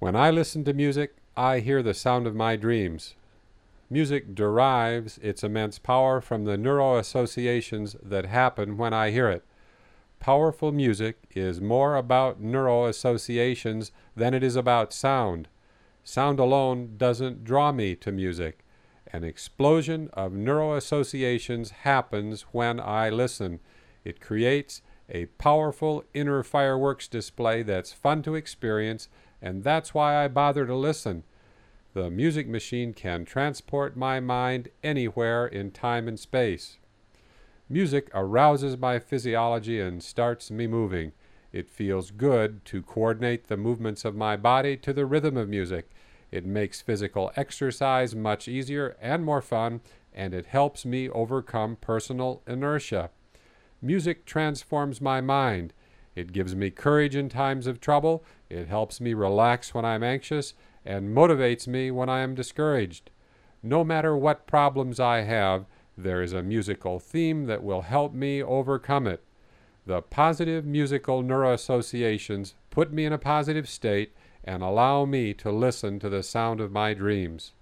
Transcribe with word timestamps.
When 0.00 0.14
I 0.14 0.30
listen 0.30 0.62
to 0.64 0.72
music, 0.72 1.16
I 1.36 1.58
hear 1.58 1.82
the 1.82 1.92
sound 1.92 2.28
of 2.28 2.36
my 2.36 2.54
dreams. 2.54 3.16
Music 3.90 4.32
derives 4.32 5.18
its 5.18 5.42
immense 5.42 5.80
power 5.80 6.20
from 6.20 6.44
the 6.44 6.56
neuroassociations 6.56 7.96
that 8.00 8.26
happen 8.26 8.76
when 8.76 8.94
I 8.94 9.10
hear 9.10 9.28
it. 9.28 9.44
Powerful 10.20 10.70
music 10.70 11.16
is 11.34 11.60
more 11.60 11.96
about 11.96 12.40
neuroassociations 12.40 13.90
than 14.14 14.34
it 14.34 14.44
is 14.44 14.54
about 14.54 14.92
sound. 14.92 15.48
Sound 16.04 16.38
alone 16.38 16.94
doesn't 16.96 17.42
draw 17.42 17.72
me 17.72 17.96
to 17.96 18.12
music. 18.12 18.64
An 19.12 19.24
explosion 19.24 20.10
of 20.12 20.30
neuroassociations 20.30 21.70
happens 21.70 22.42
when 22.52 22.78
I 22.78 23.10
listen. 23.10 23.58
It 24.04 24.20
creates 24.20 24.80
a 25.08 25.26
powerful 25.26 26.04
inner 26.14 26.44
fireworks 26.44 27.08
display 27.08 27.64
that's 27.64 27.92
fun 27.92 28.22
to 28.22 28.36
experience, 28.36 29.08
and 29.40 29.62
that's 29.62 29.94
why 29.94 30.22
I 30.22 30.28
bother 30.28 30.66
to 30.66 30.74
listen. 30.74 31.24
The 31.94 32.10
music 32.10 32.46
machine 32.48 32.92
can 32.92 33.24
transport 33.24 33.96
my 33.96 34.20
mind 34.20 34.68
anywhere 34.82 35.46
in 35.46 35.70
time 35.70 36.06
and 36.06 36.18
space. 36.18 36.78
Music 37.68 38.10
arouses 38.14 38.76
my 38.76 38.98
physiology 38.98 39.80
and 39.80 40.02
starts 40.02 40.50
me 40.50 40.66
moving. 40.66 41.12
It 41.52 41.68
feels 41.68 42.10
good 42.10 42.64
to 42.66 42.82
coordinate 42.82 43.46
the 43.46 43.56
movements 43.56 44.04
of 44.04 44.14
my 44.14 44.36
body 44.36 44.76
to 44.78 44.92
the 44.92 45.06
rhythm 45.06 45.36
of 45.36 45.48
music. 45.48 45.90
It 46.30 46.44
makes 46.44 46.82
physical 46.82 47.32
exercise 47.36 48.14
much 48.14 48.48
easier 48.48 48.96
and 49.00 49.24
more 49.24 49.40
fun, 49.40 49.80
and 50.14 50.34
it 50.34 50.46
helps 50.46 50.84
me 50.84 51.08
overcome 51.08 51.76
personal 51.76 52.42
inertia. 52.46 53.10
Music 53.80 54.26
transforms 54.26 55.00
my 55.00 55.20
mind. 55.20 55.72
It 56.18 56.32
gives 56.32 56.56
me 56.56 56.70
courage 56.70 57.14
in 57.14 57.28
times 57.28 57.68
of 57.68 57.80
trouble. 57.80 58.24
It 58.50 58.66
helps 58.66 59.00
me 59.00 59.14
relax 59.14 59.72
when 59.72 59.84
I'm 59.84 60.02
anxious 60.02 60.52
and 60.84 61.16
motivates 61.16 61.68
me 61.68 61.92
when 61.92 62.08
I 62.08 62.22
am 62.22 62.34
discouraged. 62.34 63.10
No 63.62 63.84
matter 63.84 64.16
what 64.16 64.48
problems 64.48 64.98
I 64.98 65.20
have, 65.20 65.66
there 65.96 66.20
is 66.20 66.32
a 66.32 66.42
musical 66.42 66.98
theme 66.98 67.44
that 67.44 67.62
will 67.62 67.82
help 67.82 68.14
me 68.14 68.42
overcome 68.42 69.06
it. 69.06 69.22
The 69.86 70.02
positive 70.02 70.66
musical 70.66 71.22
neuroassociations 71.22 72.54
put 72.70 72.92
me 72.92 73.04
in 73.04 73.12
a 73.12 73.18
positive 73.18 73.68
state 73.68 74.12
and 74.42 74.60
allow 74.60 75.04
me 75.04 75.32
to 75.34 75.52
listen 75.52 76.00
to 76.00 76.08
the 76.08 76.24
sound 76.24 76.60
of 76.60 76.72
my 76.72 76.94
dreams. 76.94 77.52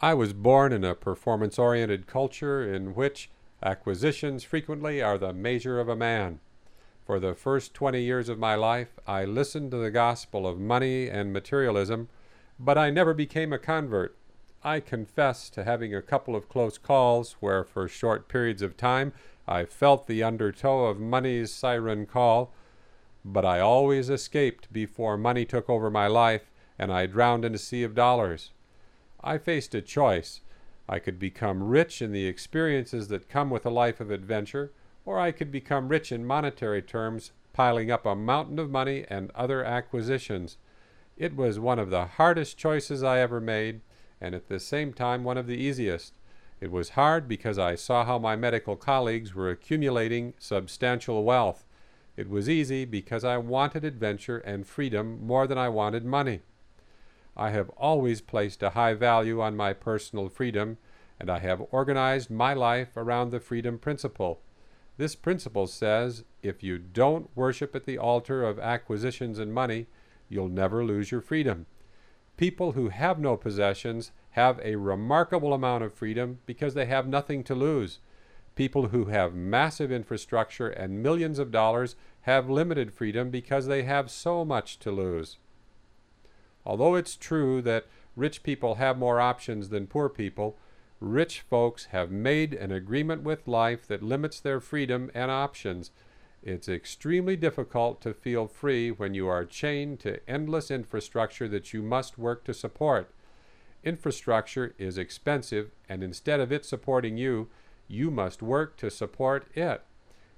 I 0.00 0.14
was 0.14 0.32
born 0.32 0.72
in 0.72 0.82
a 0.82 0.96
performance 0.96 1.60
oriented 1.60 2.08
culture 2.08 2.60
in 2.60 2.96
which 2.96 3.30
acquisitions 3.64 4.44
frequently 4.44 5.02
are 5.02 5.18
the 5.18 5.32
measure 5.32 5.80
of 5.80 5.88
a 5.88 5.96
man. 5.96 6.40
For 7.06 7.18
the 7.18 7.34
first 7.34 7.74
20 7.74 8.02
years 8.02 8.28
of 8.28 8.38
my 8.38 8.54
life, 8.54 8.98
I 9.06 9.24
listened 9.24 9.70
to 9.70 9.78
the 9.78 9.90
gospel 9.90 10.46
of 10.46 10.60
money 10.60 11.08
and 11.08 11.32
materialism, 11.32 12.08
but 12.58 12.78
I 12.78 12.90
never 12.90 13.14
became 13.14 13.52
a 13.52 13.58
convert. 13.58 14.16
I 14.62 14.80
confess 14.80 15.50
to 15.50 15.64
having 15.64 15.94
a 15.94 16.02
couple 16.02 16.36
of 16.36 16.48
close 16.48 16.78
calls 16.78 17.32
where, 17.40 17.64
for 17.64 17.88
short 17.88 18.28
periods 18.28 18.62
of 18.62 18.76
time, 18.76 19.12
I 19.48 19.64
felt 19.64 20.06
the 20.06 20.22
undertow 20.22 20.84
of 20.84 21.00
money's 21.00 21.52
siren 21.52 22.06
call 22.06 22.52
but 23.24 23.44
I 23.44 23.58
always 23.60 24.10
escaped 24.10 24.70
before 24.72 25.16
money 25.16 25.46
took 25.46 25.70
over 25.70 25.90
my 25.90 26.06
life 26.06 26.50
and 26.78 26.92
I 26.92 27.06
drowned 27.06 27.44
in 27.44 27.54
a 27.54 27.58
sea 27.58 27.82
of 27.82 27.94
dollars. 27.94 28.50
I 29.22 29.38
faced 29.38 29.74
a 29.74 29.80
choice. 29.80 30.40
I 30.88 30.98
could 30.98 31.18
become 31.18 31.62
rich 31.62 32.02
in 32.02 32.12
the 32.12 32.26
experiences 32.26 33.08
that 33.08 33.28
come 33.28 33.48
with 33.48 33.64
a 33.64 33.70
life 33.70 34.00
of 34.00 34.10
adventure, 34.10 34.72
or 35.04 35.18
I 35.18 35.32
could 35.32 35.50
become 35.50 35.88
rich 35.88 36.12
in 36.12 36.26
monetary 36.26 36.82
terms, 36.82 37.32
piling 37.52 37.90
up 37.90 38.04
a 38.04 38.14
mountain 38.14 38.58
of 38.58 38.70
money 38.70 39.06
and 39.08 39.30
other 39.34 39.64
acquisitions. 39.64 40.58
It 41.16 41.36
was 41.36 41.58
one 41.58 41.78
of 41.78 41.90
the 41.90 42.06
hardest 42.06 42.58
choices 42.58 43.02
I 43.02 43.20
ever 43.20 43.40
made, 43.40 43.80
and 44.20 44.34
at 44.34 44.48
the 44.48 44.60
same 44.60 44.92
time 44.92 45.24
one 45.24 45.38
of 45.38 45.46
the 45.46 45.56
easiest. 45.56 46.14
It 46.60 46.70
was 46.70 46.90
hard 46.90 47.28
because 47.28 47.58
I 47.58 47.74
saw 47.74 48.04
how 48.04 48.18
my 48.18 48.36
medical 48.36 48.76
colleagues 48.76 49.34
were 49.34 49.50
accumulating 49.50 50.34
substantial 50.38 51.24
wealth. 51.24 51.64
It 52.16 52.28
was 52.28 52.48
easy 52.48 52.84
because 52.84 53.24
I 53.24 53.38
wanted 53.38 53.84
adventure 53.84 54.38
and 54.38 54.66
freedom 54.66 55.26
more 55.26 55.46
than 55.46 55.58
I 55.58 55.68
wanted 55.68 56.04
money. 56.04 56.40
I 57.36 57.50
have 57.50 57.70
always 57.70 58.20
placed 58.20 58.62
a 58.62 58.70
high 58.70 58.94
value 58.94 59.40
on 59.40 59.56
my 59.56 59.72
personal 59.72 60.28
freedom, 60.28 60.78
and 61.18 61.30
I 61.30 61.38
have 61.38 61.66
organized 61.70 62.30
my 62.30 62.54
life 62.54 62.96
around 62.96 63.30
the 63.30 63.40
freedom 63.40 63.78
principle. 63.78 64.40
This 64.96 65.14
principle 65.14 65.66
says 65.66 66.24
if 66.42 66.62
you 66.62 66.78
don't 66.78 67.30
worship 67.34 67.74
at 67.74 67.84
the 67.84 67.98
altar 67.98 68.44
of 68.44 68.58
acquisitions 68.58 69.38
and 69.38 69.52
money, 69.52 69.86
you'll 70.28 70.48
never 70.48 70.84
lose 70.84 71.10
your 71.10 71.20
freedom. 71.20 71.66
People 72.36 72.72
who 72.72 72.88
have 72.88 73.18
no 73.18 73.36
possessions 73.36 74.12
have 74.30 74.60
a 74.62 74.76
remarkable 74.76 75.52
amount 75.52 75.84
of 75.84 75.94
freedom 75.94 76.40
because 76.46 76.74
they 76.74 76.86
have 76.86 77.06
nothing 77.06 77.44
to 77.44 77.54
lose. 77.54 78.00
People 78.56 78.88
who 78.88 79.06
have 79.06 79.34
massive 79.34 79.90
infrastructure 79.90 80.68
and 80.68 81.02
millions 81.02 81.38
of 81.38 81.50
dollars 81.50 81.96
have 82.22 82.50
limited 82.50 82.92
freedom 82.92 83.30
because 83.30 83.66
they 83.66 83.82
have 83.82 84.10
so 84.10 84.44
much 84.44 84.78
to 84.78 84.90
lose. 84.90 85.38
Although 86.64 86.94
it's 86.94 87.16
true 87.16 87.60
that 87.62 87.86
rich 88.16 88.42
people 88.42 88.76
have 88.76 88.96
more 88.96 89.20
options 89.20 89.68
than 89.68 89.86
poor 89.86 90.08
people, 90.08 90.56
rich 91.04 91.42
folks 91.42 91.86
have 91.86 92.10
made 92.10 92.54
an 92.54 92.72
agreement 92.72 93.22
with 93.22 93.46
life 93.46 93.86
that 93.86 94.02
limits 94.02 94.40
their 94.40 94.60
freedom 94.60 95.10
and 95.14 95.30
options. 95.30 95.90
It's 96.42 96.68
extremely 96.68 97.36
difficult 97.36 98.00
to 98.02 98.14
feel 98.14 98.46
free 98.46 98.90
when 98.90 99.14
you 99.14 99.28
are 99.28 99.44
chained 99.44 100.00
to 100.00 100.18
endless 100.28 100.70
infrastructure 100.70 101.48
that 101.48 101.72
you 101.72 101.82
must 101.82 102.18
work 102.18 102.44
to 102.44 102.54
support. 102.54 103.10
Infrastructure 103.82 104.74
is 104.78 104.96
expensive, 104.96 105.70
and 105.88 106.02
instead 106.02 106.40
of 106.40 106.50
it 106.50 106.64
supporting 106.64 107.16
you, 107.16 107.48
you 107.86 108.10
must 108.10 108.42
work 108.42 108.76
to 108.78 108.90
support 108.90 109.46
it. 109.54 109.82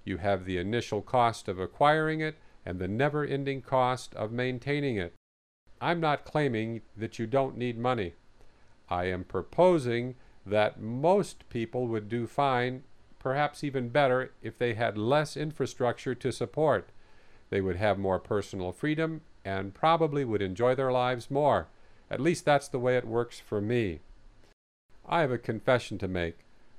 You 0.05 0.19
have 0.19 0.45
the 0.45 0.59
initial 0.59 1.01
cost 1.01 1.49
of 1.49 1.59
acquiring 1.61 2.21
it 2.21 2.37
and 2.65 2.79
the 2.79 2.89
never 2.89 3.25
ending 3.25 3.63
cost 3.63 4.15
of 4.15 4.33
maintaining 4.33 4.97
it. 4.97 5.15
I'm 5.81 6.01
not 6.01 6.25
claiming 6.25 6.83
that 6.97 7.19
you 7.19 7.27
don't 7.27 7.57
need 7.57 7.79
money. 7.79 8.15
I 8.89 9.05
am 9.07 9.25
proposing 9.25 10.17
that 10.47 10.81
most 10.81 11.49
people 11.51 11.89
would 11.89 12.09
do 12.09 12.27
fine, 12.27 12.85
perhaps 13.19 13.65
even 13.65 13.89
better, 13.89 14.33
if 14.43 14.57
they 14.57 14.75
had 14.75 14.97
less 14.97 15.37
infrastructure 15.37 16.15
to 16.15 16.31
support. 16.33 16.91
They 17.51 17.61
would 17.61 17.77
have 17.77 17.99
more 17.99 18.19
personal 18.19 18.73
freedom 18.73 19.23
and 19.45 19.75
probably 19.75 20.25
would 20.25 20.43
enjoy 20.43 20.75
their 20.75 20.93
lives 20.93 21.31
more. 21.31 21.69
At 22.11 22.21
least 22.21 22.45
that's 22.45 22.69
the 22.69 22.79
way 22.79 22.97
it 22.97 23.07
works 23.07 23.41
for 23.41 23.61
me. 23.61 24.01
I 25.05 25.21
have 25.21 25.31
a 25.31 25.39
confession 25.39 25.99
to 25.99 26.09
make. 26.09 26.39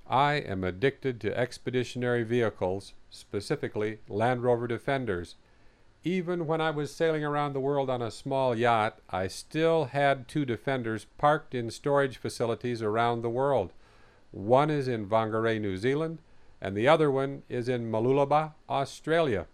I 0.10 0.36
am 0.36 0.64
addicted 0.64 1.20
to 1.22 1.38
expeditionary 1.38 2.24
vehicles, 2.24 2.94
specifically 3.10 4.00
Land 4.08 4.44
Rover 4.44 4.68
Defenders. 4.68 5.36
Even 6.08 6.48
when 6.48 6.62
I 6.62 6.72
was 6.72 6.96
sailing 6.96 7.26
around 7.26 7.52
the 7.52 7.60
world 7.60 7.90
on 7.90 8.02
a 8.02 8.12
small 8.12 8.56
yacht, 8.56 9.00
I 9.10 9.28
still 9.28 9.86
had 9.92 10.30
two 10.30 10.46
Defenders 10.46 11.06
parked 11.18 11.54
in 11.54 11.70
storage 11.70 12.16
facilities 12.16 12.82
around 12.82 13.24
the 13.24 13.30
world. 13.30 13.74
One 14.32 14.70
is 14.70 14.88
in 14.88 15.10
Whangarei, 15.10 15.60
New 15.60 15.76
Zealand, 15.76 16.20
and 16.62 16.78
the 16.78 16.88
other 16.88 17.12
one 17.12 17.44
is 17.50 17.68
in 17.68 17.92
Mooloolaba, 17.92 18.54
Australia. 18.70 19.48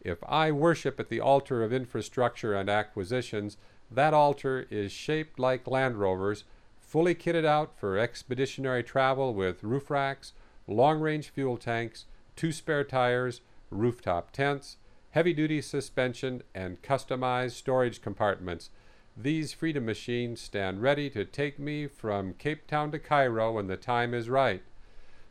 If 0.00 0.18
I 0.22 0.52
worship 0.52 1.00
at 1.00 1.08
the 1.08 1.18
altar 1.18 1.64
of 1.64 1.72
infrastructure 1.72 2.54
and 2.54 2.68
acquisitions, 2.68 3.56
that 3.90 4.14
altar 4.14 4.68
is 4.70 4.92
shaped 4.92 5.40
like 5.40 5.66
Land 5.66 5.96
Rovers 5.96 6.44
fully 6.78 7.16
kitted 7.16 7.44
out 7.44 7.76
for 7.76 7.98
expeditionary 7.98 8.84
travel 8.84 9.34
with 9.34 9.64
roof 9.64 9.90
racks, 9.90 10.32
long 10.68 11.00
range 11.00 11.30
fuel 11.30 11.56
tanks, 11.56 12.04
two 12.36 12.52
spare 12.52 12.84
tires, 12.84 13.40
rooftop 13.68 14.30
tents, 14.30 14.76
heavy 15.12 15.32
duty 15.32 15.60
suspension, 15.60 16.42
and 16.54 16.82
customized 16.82 17.52
storage 17.52 18.02
compartments. 18.02 18.70
These 19.16 19.52
Freedom 19.52 19.84
machines 19.84 20.40
stand 20.40 20.82
ready 20.82 21.10
to 21.10 21.24
take 21.24 21.58
me 21.58 21.86
from 21.86 22.32
Cape 22.34 22.66
Town 22.66 22.90
to 22.92 22.98
Cairo 22.98 23.52
when 23.52 23.66
the 23.66 23.76
time 23.76 24.14
is 24.14 24.30
right. 24.30 24.62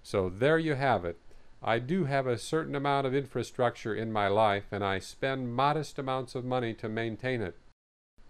So 0.04 0.30
there 0.30 0.60
you 0.60 0.76
have 0.76 1.04
it. 1.04 1.18
I 1.64 1.80
do 1.80 2.06
have 2.06 2.28
a 2.28 2.38
certain 2.38 2.76
amount 2.76 3.08
of 3.08 3.16
infrastructure 3.16 3.94
in 3.94 4.12
my 4.12 4.28
life, 4.28 4.66
and 4.72 4.84
I 4.84 5.00
spend 5.00 5.54
modest 5.54 5.98
amounts 5.98 6.36
of 6.36 6.46
money 6.46 6.74
to 6.76 6.90
maintain 6.90 7.42
it. 7.42 7.56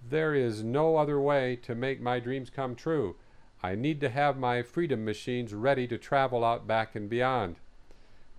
There 0.01 0.33
is 0.33 0.63
no 0.63 0.97
other 0.97 1.19
way 1.19 1.57
to 1.63 1.75
make 1.75 2.01
my 2.01 2.19
dreams 2.19 2.49
come 2.49 2.75
true. 2.75 3.17
I 3.61 3.75
need 3.75 4.01
to 4.01 4.09
have 4.09 4.37
my 4.37 4.63
freedom 4.63 5.05
machines 5.05 5.53
ready 5.53 5.85
to 5.87 5.97
travel 5.97 6.43
out 6.43 6.65
back 6.65 6.95
and 6.95 7.09
beyond. 7.09 7.57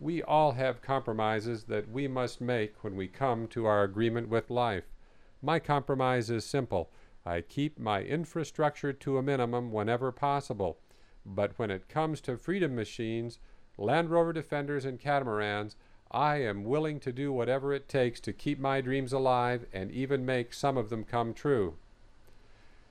We 0.03 0.21
all 0.21 0.51
have 0.53 0.83
compromises 0.83 1.63
that 1.69 1.89
we 1.89 2.09
must 2.09 2.41
make 2.41 2.83
when 2.83 2.97
we 2.97 3.07
come 3.07 3.47
to 3.47 3.67
our 3.67 3.85
agreement 3.85 4.29
with 4.29 4.51
life. 4.51 4.83
My 5.41 5.61
compromise 5.61 6.29
is 6.29 6.45
simple. 6.45 6.91
I 7.25 7.41
keep 7.41 7.79
my 7.79 8.03
infrastructure 8.03 8.93
to 8.93 9.17
a 9.17 9.23
minimum 9.23 9.71
whenever 9.71 10.11
possible. 10.11 10.81
But 11.25 11.57
when 11.57 11.71
it 11.71 11.89
comes 11.89 12.21
to 12.23 12.37
freedom 12.37 12.75
machines, 12.75 13.39
Land 13.79 14.11
Rover 14.11 14.33
Defenders, 14.33 14.85
and 14.85 14.99
catamarans, 14.99 15.77
I 16.11 16.39
am 16.39 16.65
willing 16.65 16.99
to 16.99 17.13
do 17.13 17.33
whatever 17.33 17.73
it 17.73 17.89
takes 17.89 18.19
to 18.23 18.33
keep 18.33 18.59
my 18.59 18.81
dreams 18.81 19.13
alive 19.13 19.67
and 19.73 19.93
even 19.93 20.27
make 20.27 20.53
some 20.53 20.77
of 20.77 20.91
them 20.91 21.05
come 21.05 21.33
true. 21.33 21.77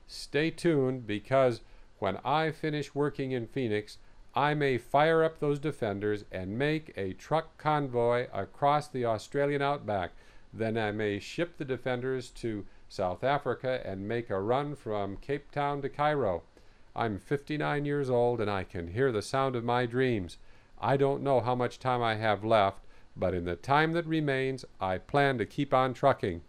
Stay 0.06 0.50
tuned 0.50 1.06
because 1.06 1.60
when 1.98 2.16
I 2.24 2.52
finish 2.52 2.94
working 2.94 3.32
in 3.32 3.48
Phoenix, 3.48 3.98
I 4.34 4.54
may 4.54 4.78
fire 4.78 5.22
up 5.22 5.40
those 5.40 5.58
defenders 5.58 6.24
and 6.32 6.58
make 6.58 6.92
a 6.96 7.12
truck 7.12 7.58
convoy 7.58 8.28
across 8.32 8.88
the 8.88 9.04
Australian 9.04 9.60
outback. 9.60 10.12
Then 10.54 10.78
I 10.78 10.90
may 10.90 11.18
ship 11.18 11.58
the 11.58 11.66
defenders 11.66 12.30
to 12.30 12.64
South 12.88 13.22
Africa 13.22 13.82
and 13.84 14.08
make 14.08 14.30
a 14.30 14.40
run 14.40 14.74
from 14.74 15.18
Cape 15.18 15.50
Town 15.50 15.82
to 15.82 15.90
Cairo. 15.90 16.44
I'm 16.96 17.18
59 17.18 17.84
years 17.84 18.08
old 18.08 18.40
and 18.40 18.50
I 18.50 18.64
can 18.64 18.88
hear 18.88 19.12
the 19.12 19.20
sound 19.20 19.54
of 19.54 19.64
my 19.64 19.84
dreams. 19.84 20.38
I 20.80 20.96
don't 20.96 21.22
know 21.22 21.40
how 21.40 21.54
much 21.54 21.78
time 21.78 22.02
I 22.02 22.14
have 22.14 22.42
left, 22.42 22.86
but 23.14 23.34
in 23.34 23.44
the 23.44 23.56
time 23.56 23.92
that 23.92 24.06
remains, 24.06 24.64
I 24.80 24.96
plan 24.96 25.36
to 25.38 25.46
keep 25.46 25.74
on 25.74 25.92
trucking. 25.92 26.40